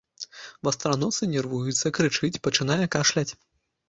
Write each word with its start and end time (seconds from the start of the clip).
Вастраносы 0.67 1.27
нервуецца, 1.33 1.91
крычыць, 1.97 2.39
пачынае 2.47 2.85
кашляць. 2.97 3.27